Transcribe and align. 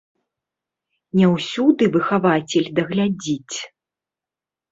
Не 1.17 1.27
ўсюды 1.33 1.83
выхавацель 1.95 2.71
даглядзіць. 2.79 3.57